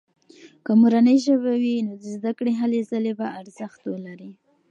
[0.65, 4.31] که مورنۍ ژبه وي، نو د زده کړې هلې ځلې به ارزښت ولري.